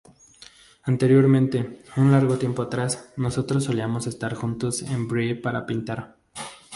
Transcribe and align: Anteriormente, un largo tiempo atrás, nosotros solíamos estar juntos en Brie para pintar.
Anteriormente, 0.81 1.83
un 1.95 2.11
largo 2.11 2.39
tiempo 2.39 2.63
atrás, 2.63 3.13
nosotros 3.17 3.65
solíamos 3.65 4.07
estar 4.07 4.33
juntos 4.33 4.81
en 4.81 5.07
Brie 5.07 5.35
para 5.35 5.67
pintar. 5.67 6.17